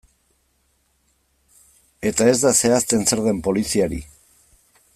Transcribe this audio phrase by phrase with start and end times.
[2.11, 4.01] Eta ez da zehazten zer den poliziari.